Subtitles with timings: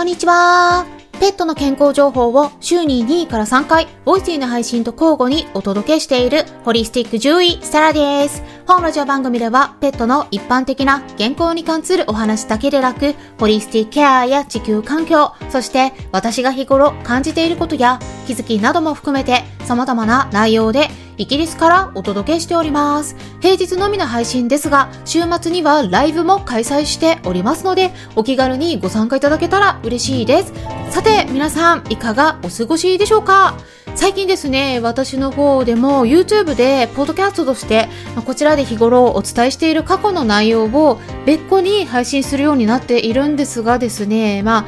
[0.00, 0.86] こんにちは。
[1.20, 8.42] ペットの健康情報を週に2位から3回、ボイスイの配信と交互にお届けしているホリスティック獣医、サラです。
[8.66, 20.88] 本ラジオ番組では、ペットの一般的な健康に関するお話だけでなく、ホリスティックケアや地球環境、そして私が日頃感じていることや気づきなども含めて様々な内容で
[21.20, 23.14] イギリスからお届けしております。
[23.42, 30.54] 平日のみの配信ですが、週末にはライブも開催しておりますので、お気軽にご参加いただけたら嬉しいです。
[30.88, 33.58] さて、皆さん、いかがお過ごしでしょうか？
[33.94, 37.90] 最近ですね、私の方でも YouTube でポッドキャストとして、
[38.24, 44.64] こちらで日頃お伝えしている過去の内容を別個に配信するようになっているんですがですね、まあ、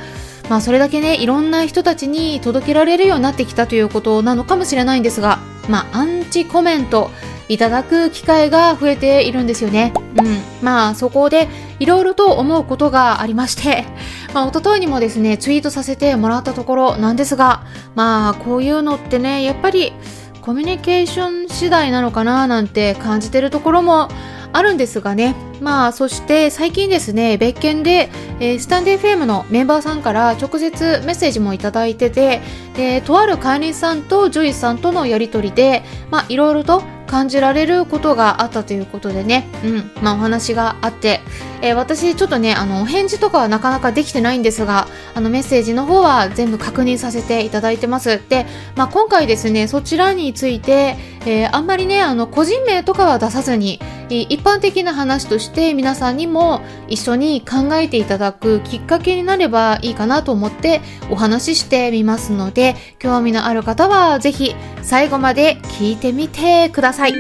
[0.51, 5.39] まあそれだけね、いろんな人たちに届けられるようになってきたということなのかもしれないんですが、
[5.69, 7.11] まあアンチコメント
[7.49, 9.93] いただく機会が増えているんですよね。
[10.19, 10.41] うん。
[10.63, 11.49] まあそこで
[11.79, 13.85] いろいろと思うことがありまして、
[14.33, 19.93] まあ一昨日にもですね、ツイートさせてもらったところなんですが、まあこういうのってね、やっぱり
[20.41, 24.09] コミュニケーション次第なのかななんて感じてるところも
[24.53, 25.35] あるんですがね。
[25.61, 32.41] まあ、そして最近ですね、別件で、えー、 stand.fm のメンバーさんから直接メッセージもいただいてて、
[32.77, 41.21] で、とある飼い主さんと獣医さんとのやり取りで、まあ、いろいろと感じられることがあったということでね、うん、まあお話があって、
[41.63, 48.21] えー、私ちょっとね、あの、お返事とかはなかなかできてないんですが、あのメッセージの方は全部確認させていただいてます。
[48.29, 48.47] で、
[48.77, 67.13] まあ今回ですね、そちらについて、えー、あんまりね、あの、個人名とかは出さずに、一般的な話として皆さんにも一緒に考えていただくきっかけになればいいかなと思ってお話ししてみますので、興味のある方はぜひ最後まで聞いてみてください。
[67.13, 67.15] っ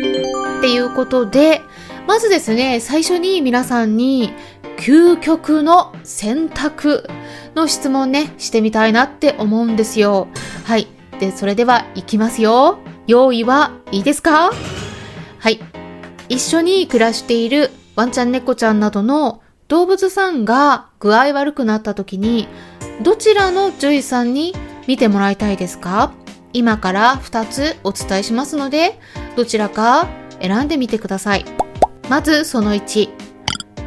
[0.65, 1.61] ていうことで、
[2.07, 4.33] まずですね、最初に皆さんに
[4.77, 7.09] 究極の選択
[7.55, 10.29] の質問ね、してみたいなって思うんですよ。
[10.65, 10.89] はい。
[11.21, 12.79] で、それでは行きますよ。
[13.07, 14.51] 用意はいいですか？
[15.39, 15.61] はい。
[16.29, 22.49] 一緒に暮らしているワンちゃん猫ちゃんなどの動物さんが具合悪くなった時に、
[23.03, 24.55] どちらの獣医さんに
[24.87, 26.13] 見てもらいたいですか？
[26.53, 28.99] 今から2つお伝えしますので、
[29.37, 30.09] どちらか
[30.41, 31.62] 選んでみてください。
[32.13, 33.09] まずその1。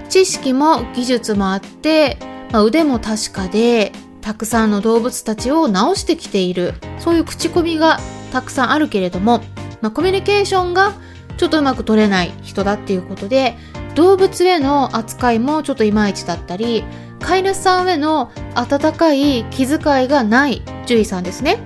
[0.10, 2.18] 知識も技術もあって、
[2.52, 3.92] まあ、腕も確かで、
[4.22, 6.74] たくさんの動物たちを治してきている。
[6.98, 8.00] そういう口コミが
[8.32, 9.44] たくさんあるけれども、
[9.80, 10.96] まあ、コミュニケーションが
[11.38, 13.58] ちょっとうまく取れない人だっていうことで、
[13.94, 16.84] 動物への扱いもちょっといまいちだったり、
[17.20, 21.60] 飼い主さんへの温かい気遣いがない獣医さんですね。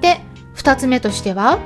[0.00, 0.22] で、
[0.54, 1.58] 二つ目としては、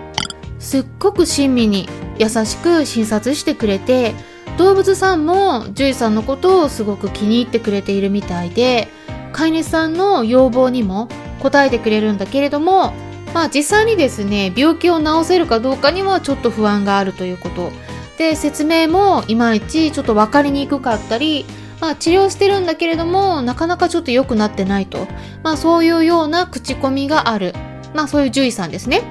[0.58, 1.88] すっごく親身に
[2.18, 4.14] 優しく診察してくれて、
[4.58, 8.88] 動物さんも獣医さんのことをすごく気に入ってくれているみたいで、
[9.32, 11.08] 飼い主さんの要望にも
[11.42, 12.94] 応えてくれるんだけれども、
[13.34, 17.70] まあ実際にですね、病気を治せるかどうかにはちょっと不安があるということ。
[18.16, 21.44] で、説明もいまいちちょっと分かりにくかったり、
[21.80, 25.06] まあ治療してるんだけれども、なかなかちょっと良くなってないと。
[25.42, 27.54] まあそういうような口コミがある。
[27.94, 29.02] まあそういう獣医さんですね。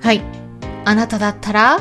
[0.00, 0.22] はい。
[0.86, 1.80] あなただったら、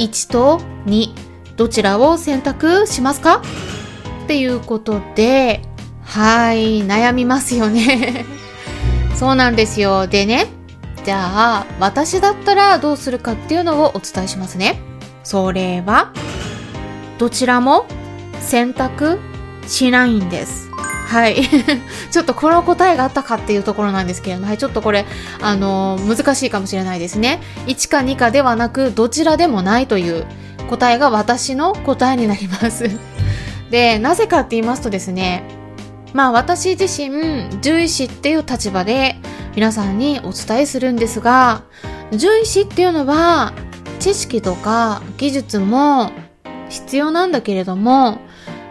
[0.00, 1.12] 1と2、
[1.56, 3.42] どちらを選択しますか？
[4.24, 5.60] っていうことで、
[6.04, 8.24] はい、悩みますよね。
[9.14, 10.06] そうなんですよ。
[10.06, 10.46] でね、
[11.04, 11.18] じゃ
[11.60, 14.80] あ、私だったらどうするかっていうのをお伝えしますね。
[15.22, 16.12] それは、
[17.18, 17.84] どちらも
[18.40, 19.18] 選択
[19.66, 20.69] しないんです。
[21.10, 21.42] はい。
[22.12, 25.06] ちょっとこの答えがあったかっていうところなんですけれども、はい、ちょっとこれ、
[25.42, 27.40] あのー、難しいかもしれないですね。
[27.66, 30.24] 1か2かではなく、どちらでもないという
[30.68, 32.88] 答えが私の答えになります。
[33.72, 35.42] で、なぜかって言いますとですね、
[36.12, 39.16] まあ私自身、獣医師っていう立場で
[39.56, 41.62] 皆さんにお伝えするんですが、
[42.12, 43.52] 獣医師っていうのは
[43.98, 46.12] 知識とか技術も
[46.68, 48.18] 必要なんだけれども、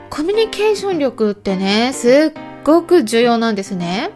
[0.10, 4.12] コミュニケーション力ってね、すっごく重要なんですね。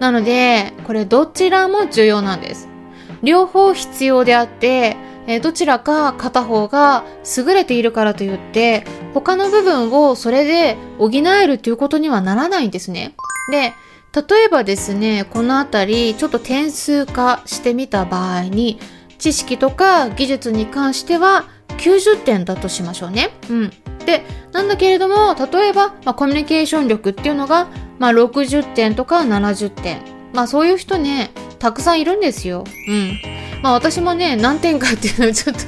[0.00, 2.68] なので、これどちらも重要なんです。
[3.22, 4.96] 両方必要であって、
[5.26, 7.04] えどちらか片方が
[7.36, 8.84] 優れているからといって、
[9.14, 13.14] 他の部分をそれで補えるっていうことにはならないんですね。
[13.50, 13.72] で、
[14.14, 18.78] 例えばですね、このあたりちょっと点数化してみた場合に、
[19.18, 21.44] 知識とか技術に関しては
[21.78, 23.30] 90点だとしましょうね。
[23.48, 23.72] うん。
[24.04, 27.68] で、なんだけれども、例えば、まあ、コミュニケーション力っていうのが、
[27.98, 30.02] まあ、60点とか70点。
[30.32, 32.64] まあ、そういう人ね、たくさんいるんですよ。
[32.88, 33.18] うん。
[33.62, 35.62] まあ、私もね、何点かっていうのはちょっと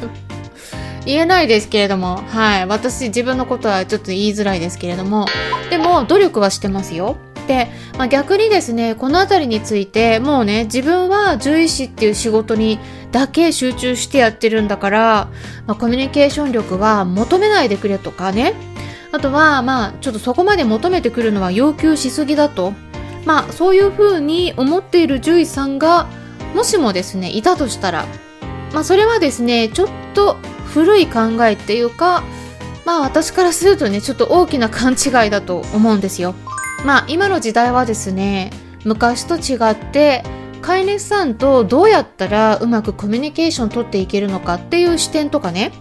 [1.06, 2.66] 言えないですけれども、はい。
[2.66, 5.26] 私、自分のことはちょっと言いづらいですけれども、
[5.70, 7.16] でも、努力はしてますよ。
[7.46, 12.78] で、まあ、逆にですね、このあたりについて、もうね、自分は獣医師っていう仕事に
[13.12, 15.28] だけ集中してやってるんだから、
[15.66, 18.54] まあ、コミュニケーション力は求めないでくれとかね。
[19.12, 22.72] あとは、まあ、ちょっとそこまで求めてくるのは要求しすぎだと。
[23.24, 26.06] まあ、そういうふうに思っている獣医さんが、
[26.54, 28.06] もしもですね、いたとしたら、
[28.72, 32.22] まあ、それはですね、ちょっと古い考えっていうか、
[32.84, 36.34] まあ私からするとね、ちょっと大きな勘違いだと思うんですよ。
[36.84, 38.50] まあ今の時代はですね、
[38.84, 40.22] 昔と違って、
[40.62, 45.72] 飼い主さんとどうやったらうまくコミュニケーション取っていけるのかっていう視点とかね、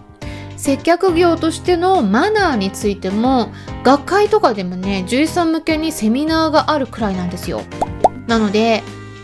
[0.56, 3.52] 接客業としてのマナーについても、
[3.84, 7.62] 学会とかでもね、獣医さん向けにセミナーがあるくらいなんですよ。
[8.26, 8.82] なので、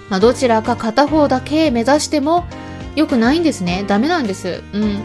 [0.08, 2.44] まあ、どちらか片方だけ目指しても
[2.94, 3.84] 良くないんですね。
[3.86, 4.62] ダメなんです。
[4.72, 5.02] うん。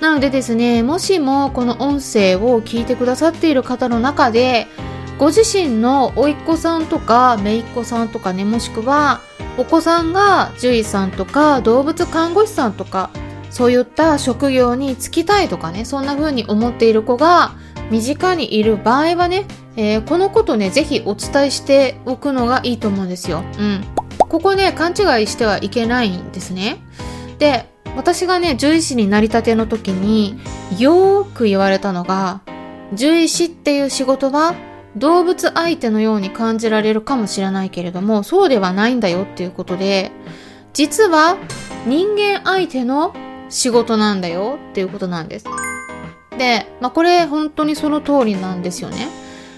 [0.00, 4.66] なのでですね、もしもこの音声を聞いてくださっている方の中で、
[5.20, 9.20] ご自身の甥っ子さんとか姪っ子さんとかね、もしくは
[9.58, 13.10] お子さんが獣医さんとか動物看護師さんとか、
[13.50, 17.52] そういった職業に就きたいとかね、そんな風に思っている子が
[17.90, 19.44] 身近にいる場合はね、
[19.76, 23.44] えー、このことね、ぜひお伝えしておくのがいいと思うんですよ。
[23.58, 23.84] うん。
[24.16, 26.78] ここね、勘違いしてはいけないんですね。
[27.38, 30.40] で、私がね、獣医師になりたての時に
[30.78, 32.40] よーく言われたのが、
[32.96, 34.54] 獣医師っていう仕事は
[34.96, 40.10] 動物相手のように感じられるかもしれないけれども、そうではないんだよっていうことで、
[40.72, 41.36] 実は
[41.86, 43.14] 人間相手の
[43.48, 45.46] 仕事なんだよっていうことなんです。
[46.38, 49.08] で、まあこれ本当にその通りなんですよね。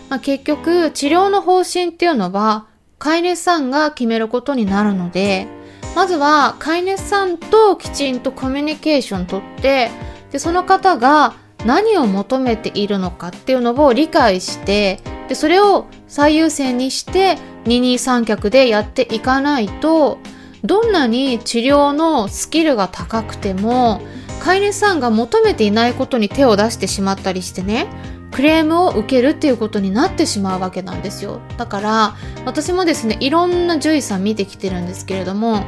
[0.08, 2.66] まあ結局治療の方針っていうのは
[2.98, 5.46] 飼い主さんが決めることになるので、
[5.94, 9.90] まずは飼い主さんときちんとコミュニケーションとって、
[10.30, 11.34] で、その方が
[11.66, 15.00] 何を求めているのかっていうのを理解して、
[15.32, 20.18] で、それを最優先にして二人三脚でやっていかないと、
[20.62, 24.02] どんなに治療のスキルが高くても、
[24.40, 27.86] 飼い主さんが求めていないことに手を出してしまったりしてね、
[28.30, 31.40] クレームを受けるっていうことになってしまうわけなんですよ。
[31.56, 32.14] だから、
[32.44, 35.64] 私もですね、いろんな獣医さん見てきてるんですけれども、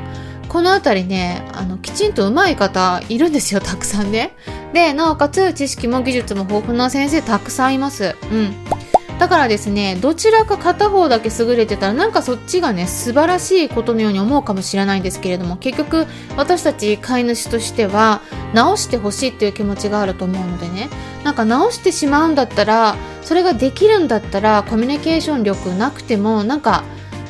[0.50, 4.36] このあたりね、あの、きちんと上手い方いるんですよ、たくさんね。
[4.74, 8.14] で、なおかつ知識も技術も豊富な先生たくさんいます。
[8.30, 8.83] うん。
[9.18, 16.06] だからですね、どちらか片方だけ優れてたらなんかそっちがね、素晴らしいことのように思うかもしれないんですけれども、結局
[16.36, 18.20] 私たち飼い主としては
[18.52, 20.90] 直してほしいっていう気持ちがあると思うのでね、
[21.22, 26.82] なんか直してしまうんだったら、それができるんだったらコミュニケーション力なくてもなんか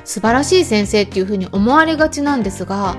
[0.04, 2.96] 素晴らしい先生っていう風に思われがちなんですが、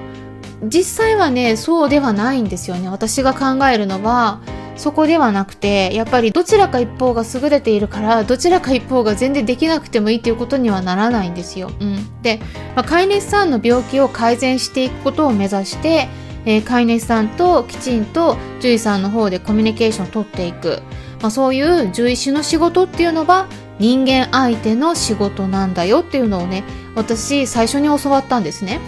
[0.63, 2.87] 実際はね、そうではないんですよね。
[2.89, 4.39] 私が考えるのは、
[4.75, 11.71] そこではなくて、やっぱりどちらか一方が優れているから、どちらか一方が全然できなくてもいいということにはならないんですよ。
[11.79, 12.21] うん。
[12.21, 12.39] で、
[12.75, 16.09] まあ、飼い主さんの病気を改善していくことを目指して、
[16.45, 20.81] えー、飼い主さんときちんと獣医さんの方でコミュニケーションを取っていく。
[21.21, 23.47] まあ、そういう獣医師の仕事っていうのは
[23.79, 26.63] 人間相手の仕事なんだよっていうのをね、
[26.95, 28.79] 私最初に教わったんですね。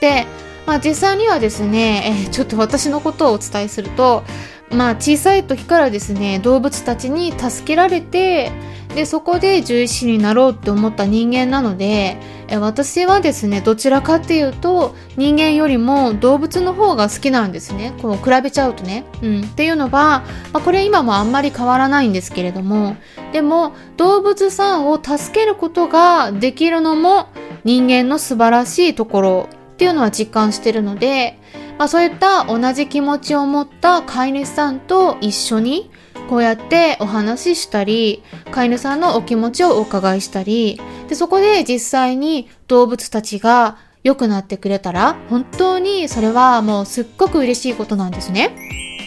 [0.00, 0.26] で、
[0.66, 4.24] まあ実際にはですね、えー、ちょっと私のことをお伝えすると、
[4.70, 8.52] まあ小さい時からですね動物たちに助けられて
[8.94, 12.16] でそこで獣医師になろうって思った人間なので
[12.50, 17.92] 私はですねどちらかっていうと人間よりも動物の方が好きなんですね。
[18.00, 22.96] こう比べちゃうとね、うん、っていうのは、まあ、これ今もあんまり変わらないんですけれども。
[23.32, 27.28] でも動物さんを助けることができるのも
[27.64, 31.38] 人間の素晴らしいところっていうのは実感してるので
[31.78, 35.90] まあ、そういった同じ気持ちを持った飼い主さんと一緒に
[36.28, 48.54] こうやってお話ししたり、飼い主さんのお気持ちをお伺いしたり、で、そこで実際に動物たちが良くなってくれたら、本当にそれはもうすっごく嬉しいことなんですね。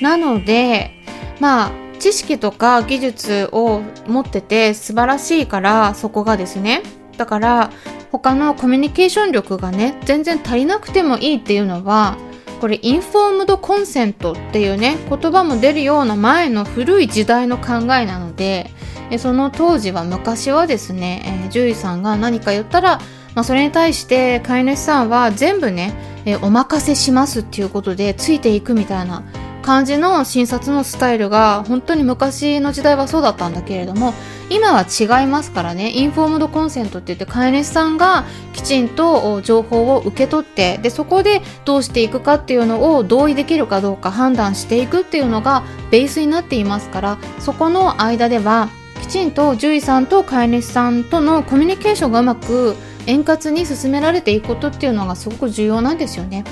[0.01, 0.92] なので、
[1.40, 6.82] まあ、知識とか技術を持ってて素晴らしいから、そこがですね。
[7.18, 7.72] だから、
[8.12, 12.18] 他のコミュニケーション力がね、全然足りなくてもいいっていうのは、
[12.62, 18.70] これインフォームドコンセントっていうね言葉も出るような前の古い時代の考えなので
[19.18, 23.00] その当時は昔はですね、え、獣医さんが何か言ったら、
[23.34, 25.94] まあ、それに対して飼い主さんは全部ね、
[26.25, 29.24] え、お任せしますっていうことでついていくみたいな
[29.62, 34.13] 感じの診察のスタイルが本当に昔の時代はそうだったんだけれども
[34.50, 48.70] 今は違いますからねインフォームドコンセントって言って飼い主さんがきちんと情報を受け取ってでそこでどうしていくかっていうのを同意できるかどうか判断していくっていうのがベースになっていますからそこの間では
[49.01, 52.75] きちんと獣医さんと飼い主さんとのコミュニケーションがうまく
[53.08, 56.44] 円滑に進められていくことっていうのがすごく重要なんですよね。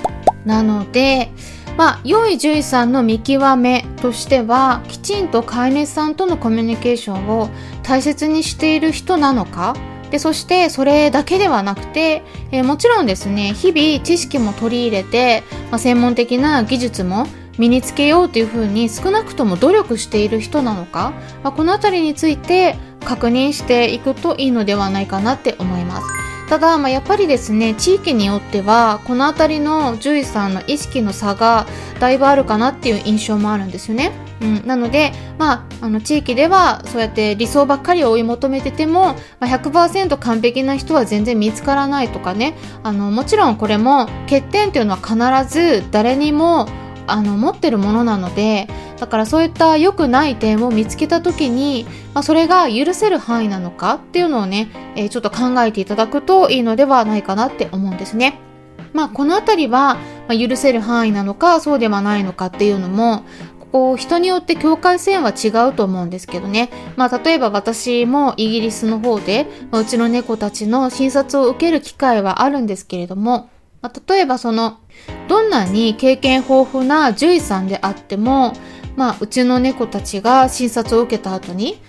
[0.45, 1.31] なので、
[1.79, 7.49] まあ、良い獣医さんの見極めとしてはきちんと飼い主さんとのコミュニケーションを
[7.83, 9.77] 大切にしている人なのか？
[10.11, 12.21] でそしてそれだけではなくて、
[12.51, 17.25] えー、もちろんですね日々知識も取り入れて、まあ、専門的な技術も
[17.57, 26.18] 身につけようというふうに少なくとも努力している人なのか、まあ、この辺りについて確認していくといいのではないかなって思います。
[26.49, 31.67] ただ、まあ、やっぱりですね地域によってはこの辺りの獣医さんの意識の差が
[31.99, 34.11] だいぶあるかなっていう印象もあるんですよね。
[34.41, 46.69] うん、なので、まあ、あの地域ではそうやって理想ばっかりを追い求めてても、まあ、100%完璧な人は全然見つからないとかねあのもちろんこれも欠点っていうのは必ず誰にも
[47.11, 48.67] あの持ってるものなので
[48.99, 58.39] だからそういった良くない点を見つけた時に、まあ、それが許せる範囲なのかっていうのをね、えー、ちょっと考えていただくといいのではないかなって思うんですね。
[58.93, 59.97] まあこの辺りは、
[60.27, 63.23] ま、許せる範囲なのかそうではないのかっていうのも
[63.71, 66.69] こう人によって境界線は違うと思うんですけどね。
[66.95, 73.49] まあ例えば私もイギリスの方で、まあ、うちの猫たちの診察を受ける機会はあるんですけれども、
[73.81, 74.79] まあ、例えばその
[75.27, 78.53] どんなに経験豊富な獣医さんであっても、
[78.95, 81.79] まあ、うちの猫たちが診察を受けた後に、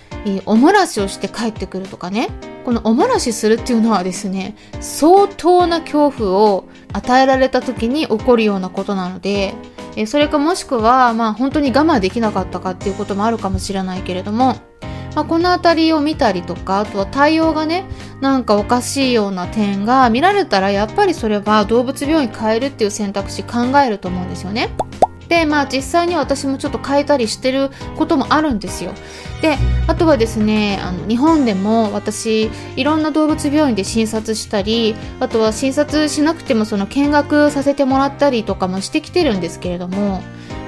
[0.44, 2.28] おもらしをして帰ってくるとかね。
[2.64, 9.54] このおもらしするっていうのはですね、相当な恐怖を与えられた時に起こるようなことなので、
[10.06, 14.56] それかもしくは、まあ本当に我慢できなかったかっていうこともあるかもしれないけれども、
[15.14, 17.84] まあ、この辺りを見たりとか、あとは対応がね、
[18.20, 24.70] なんかおかしいような点が見られたら、やっぱりそれは動物病院変えるっていう選択肢考えると思うんですよね。
[25.30, 28.92] で、まあ実際に私もちょっと変えたりしてることもあるんですよ。
[29.40, 40.22] で、あとはですね、あの日本でも私、いろんな動物病院で診察したり、あとは診察しなくてもその見学させてもらったりとかもしてきてるんですけれども、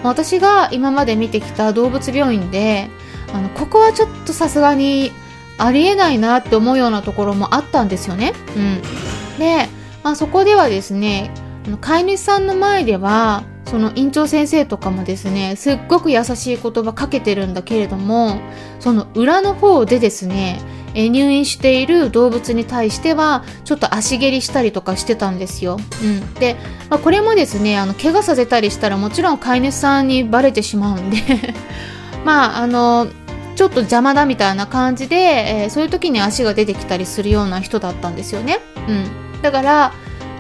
[0.05, 2.89] 私が今まで見てきた動物病院で、
[3.33, 5.13] あのここはちょっとさすがに
[5.59, 8.33] ありえないなって思うようなところもあったんですよね。
[8.57, 9.69] うん、で、
[10.03, 11.31] まあ、そこではですね
[11.81, 18.41] 飼い主さんの前ではその院長先生とかもですねすっごく優しい言葉かけてるんだけれども
[18.81, 20.61] その裏の方でですね
[20.95, 25.79] え入院している動物に対してはちょっと足蹴りしたりとかしてたんですよ。
[26.03, 26.57] うん、で、
[26.91, 31.17] まあ、これもですねあの怪我させたりしたらもちろん飼い主さんにバレてしまうんで
[32.25, 33.07] まああの
[33.55, 38.61] ちょっと邪魔だみたいな感じで、えー、そういう時に足が出てきたりするような人だったんですよね。
[38.89, 39.43] うん。
[39.43, 39.93] だから、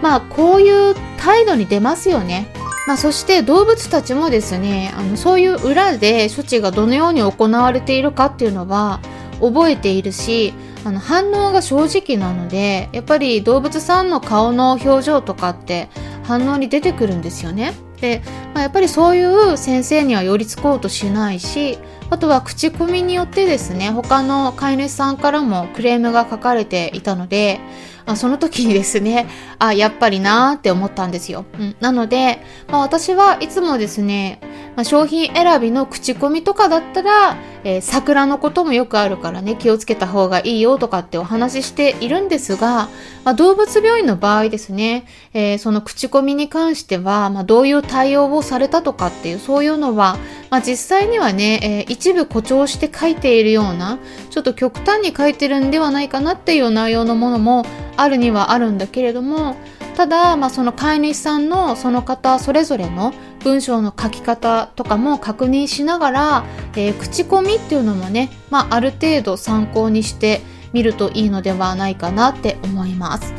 [0.02, 2.52] まあこういう態度に出ますよね。
[2.86, 9.00] まあそして動物たちもですね、あのそういう裏で処置がどのように行われているかっていうのは
[9.40, 10.54] 覚えているし、
[10.84, 15.88] あの反応が正直なので、やっぱり動物さんの顔の表情とかって
[16.24, 17.74] 反応に出てくるんですよね。
[18.00, 21.78] で、まあ、やっぱりそういう先生には寄りつこうとしないし
[22.12, 27.58] あとは口コミによってですね他の飼い主さんからもクレームが書かれていたので
[28.06, 29.28] あその時にですね
[29.58, 34.40] あやっぱりなーって思ったんですよ、うん、なので、まあ、私はいつもですね
[34.74, 42.88] まあ、商品選びの口コミとかだったら、えー、桜のこともよくあるからね、気をつけた方がいいよとかってお話ししているんですが、
[43.24, 50.16] まあ、動物病院の場合ですね、えー、その口コミに関しては、まあ、どういう対応をされたとかっていう、そういうのは、
[50.48, 53.98] まあ、実際にはね、えー、一部誇張して書いているような、
[54.32, 57.66] ちょっと極端に書いてるんではないかなっていう内容のものも
[57.98, 59.56] あるにはあるんだけれども、
[59.94, 63.12] ただ、まあ、その飼い主さんのその方それぞれの
[63.44, 70.40] 文章の書き方とかも確認しながら、えー、口コミっていうのもね、まあ、ある程度参考にして
[70.72, 73.34] みるといいのではないかなって思います。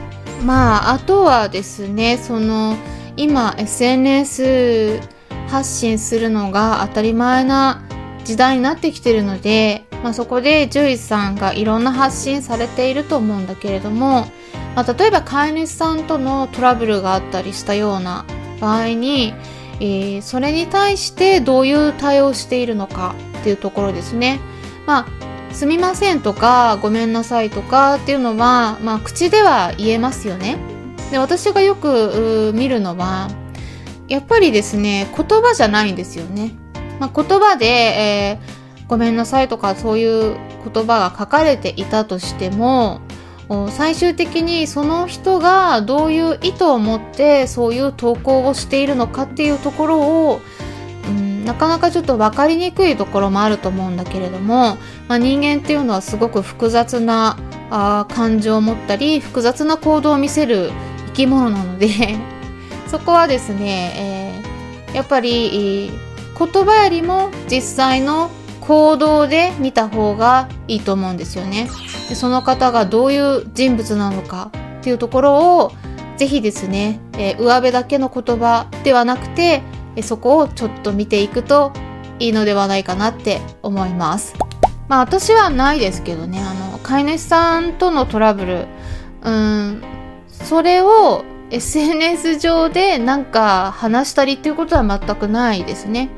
[0.45, 2.75] まあ、あとはですね、その、
[3.17, 4.99] 今 SNS
[5.47, 7.81] 発信するのが当たり前な
[8.25, 14.27] 時代になってきてるので、まあ、そこで獣医さんがいろんな発信されていると思うんだけれども、
[14.75, 18.25] まあ、例えば飼い主さんとのトラブルがあったりしたような
[18.59, 19.33] 場合に、
[19.79, 24.39] えー、それに対してどういう対応しているのかっていうところですね。
[24.85, 30.57] まあ、すみませんとか、ごめんなさいとかっていうのは、まあ、口では言えますよね。
[31.11, 33.29] で、私がよく見るのは、
[34.07, 36.51] やっぱりですね、言葉じゃないんですよね。
[36.99, 40.37] まあ、言葉で、えー、ごめんなさいとかそういう
[40.73, 43.01] 言葉が書かれていたとしても、
[43.71, 49.99] 最終的にその人がどういう意図を持ってそういう投稿をしているのかっていうところ
[50.29, 50.39] を、
[51.07, 57.37] うん、、なかなかちょっと分かりにくいところもあると思うんだけれども、まあ、人間っていうのはすごく複雑な
[57.69, 60.71] あ感情を持ったり複雑な行動を見せる
[61.07, 61.89] 生き物なので
[62.87, 64.41] そこはですね、
[64.87, 65.91] えー、やっぱり
[66.37, 68.29] 言葉よりも実際の
[68.65, 71.67] 行動で見た方がいいと思うんですよね。
[72.07, 75.71] でその方がどういう人物なのかっていうところを
[76.15, 79.61] ぜひですね、えー、上辺だけの言葉ではなくて、
[79.95, 81.73] えそこをちょっと見ていくと
[82.19, 84.33] いいのではないかなって思います。
[84.87, 88.67] まあ私はないですけどね、あの、飼い主さんとのトラブル、
[89.23, 89.83] うん、
[90.29, 96.09] それを SNS 上でなんか話したりっていうことは全くないですね。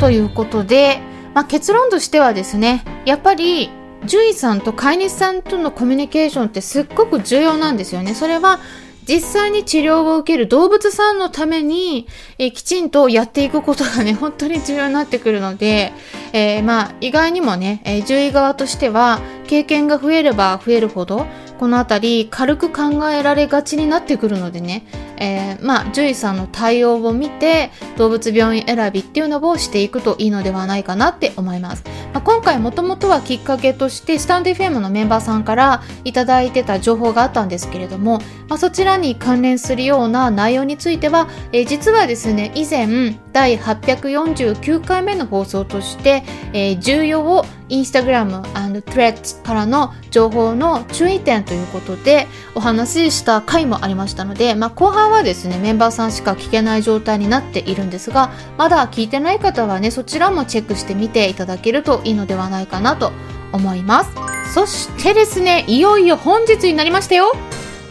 [0.00, 1.00] ということで、
[1.36, 3.68] まあ、結論としてはですね、やっぱり
[4.06, 8.14] 獣医さんと飼い主さんとのコミュニケーションってすっごく重要なんですよね。
[8.14, 8.58] それは
[9.06, 12.08] 実際に治療を受ける動物さんのために、
[12.38, 15.92] えきちんとやっていくことがね、 本当に重要になってくるので、
[16.32, 21.26] えー、まあ、意外にもね、え、獣医側としては、経験が増えれば増えるほど、
[21.58, 24.84] このあたり軽く考えられがちになってくるのでね、
[25.18, 31.84] えー、まあ、獣医さんの対応を見て、動物病院選びっていうのをしていくといいのではないかなって思います。
[32.16, 46.22] まあ、今回もともとはきっかけとして、スタンド FM のメンバーさんから頂いてた情報があったんですけれども、まあ、そちらに関連するような内容については、えー、実はですね、以前、第849回目の放送として、
[46.54, 63.12] えー、重要をインスタグラム Threads からの情報の注意点ということでお話しした回もありましたので、まあ、後半はですねメンバーさんしか聞けない状態になっているんですがまだ聞いてない方はねそちらもチェックしてみていただけるといいのではないかなと
[63.52, 64.10] 思います。
[64.52, 67.32] そしてですねいよいよ本日になりましたよ。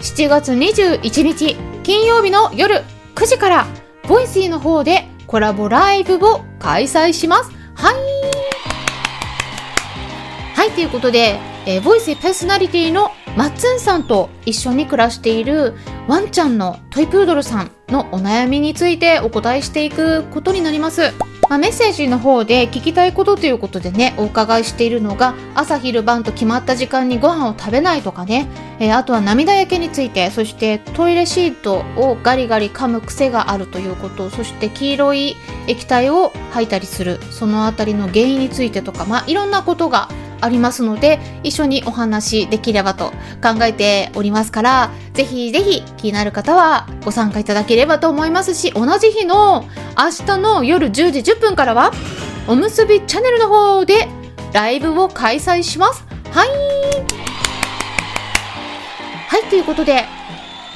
[0.02, 2.84] 7月21日金曜日の夜
[3.16, 3.68] 9時から
[4.08, 7.52] Voicy の方でコラボライブを開催します。
[7.76, 8.25] はい。
[10.66, 15.76] はい、ということで、えー、 Voicy パーソナリティのマッツンさんと一緒に暮らしている
[16.08, 21.12] ワンちゃんのトイプードルさんのお悩みについてお答えしていくことになります。
[21.48, 28.48] まあ、メッセージの方で聞きたいことということでね、お伺いしているのが、朝昼晩と決まった時間にご飯を食べないとかね、
[28.80, 35.36] えー、あとは涙焼けについて、そしてトイレシートをガリガリ噛む癖があるということ、そして黄色い
[35.68, 40.10] 液体を吐いたりする、そのあたりの原因についてとか、まあ、いろんなことが
[40.42, 49.66] ありますので、一緒にお話できればと考えておりますから、ぜひぜひ気になる方はご参加いただければと思いますし、同じ日の
[49.98, 51.92] 明日の夜10時10分からは、
[52.48, 54.08] おむすびチャンネルの方で
[54.54, 56.06] ライブを開催します。
[56.32, 56.50] はい。
[59.28, 60.06] はい、ということで、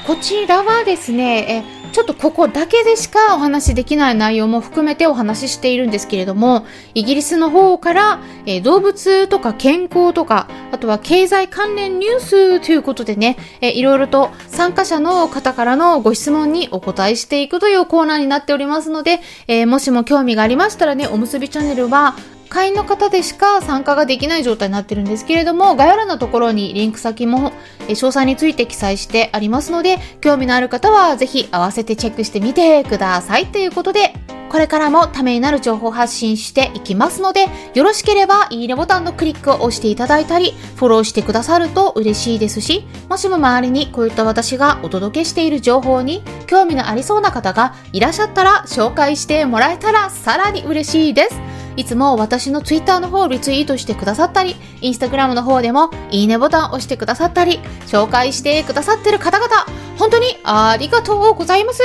[0.06, 22.15] こちらはですね、えちょっとここだけでしかお話しできない内容も含めてお話ししているんですけれども、イギリスの方から、えー、動物とか健康とか、あとは経済関連ニュースということでね、えー、いろいろと参加者の方からのご質問にお答えしていくというコーナーになっておりますので、えー、もしも興味がありましたらね、おむすびチャンネルは
[22.49, 27.53] 会員の方でしか参加ができない状態になってるんですけれども、概要欄のところにリンク先も
[27.88, 33.45] 詳細について記載してありますので、興味のある方はぜひ合わせてチェックしてみてください。
[33.47, 34.13] ということで、
[34.49, 51.48] これからもためになる情報発信していきますので、よろしければいいねボタンのクリックを押していただいたり、フォローしてくださると嬉しいですし、もしも周りにこういった私がお届けしている情報に興味のありそうな方がいらっしゃったら紹介してもらえたらさらに嬉しいです。
[51.75, 59.65] いつも私の Twitter の方をリツイートしてくださったり、Instagram の方でもいいねボタンを押してくださったり、紹介してくださってる方々、
[59.97, 61.84] 本当にありがとうございます。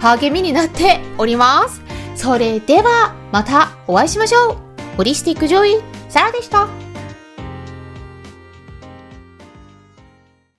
[0.00, 1.80] 励みになっております。
[2.14, 4.56] それでは、またお会いしましょう。
[4.96, 6.79] ホリスティック獣医、サラでした。